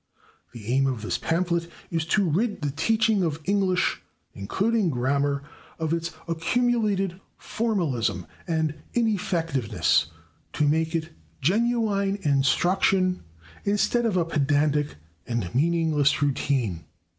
[0.51, 4.01] The aim of this pamphlet is to rid the teaching of English,
[4.33, 5.43] including grammar,
[5.77, 10.07] of its accumulated formalism and ineffectiveness
[10.53, 13.21] to make it genuine instruction
[13.63, 14.95] instead of a pedantic
[15.27, 16.85] and meaningless routine.